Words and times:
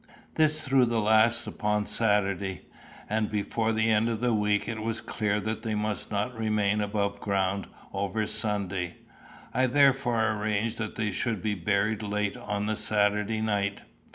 This 0.33 0.61
threw 0.61 0.85
the 0.85 0.99
last 0.99 1.45
upon 1.45 1.85
Saturday, 1.85 2.61
and 3.07 3.29
before 3.29 3.71
the 3.71 3.91
end 3.91 4.09
of 4.09 4.19
the 4.19 4.33
week 4.33 4.67
it 4.67 4.81
was 4.81 4.99
clear 4.99 5.39
that 5.41 5.61
they 5.61 5.75
must 5.75 6.09
not 6.09 6.35
remain 6.35 6.81
above 6.81 7.19
ground 7.19 7.67
over 7.93 8.25
Sunday. 8.25 8.95
I 9.53 9.67
therefore 9.67 10.27
arranged 10.41 10.79
that 10.79 10.95
they 10.95 11.11
should 11.11 11.39
be 11.39 11.53
buried 11.53 12.01
late 12.01 12.35
on 12.35 12.65
the 12.65 12.77
Saturday 12.77 13.41
night. 13.41 13.81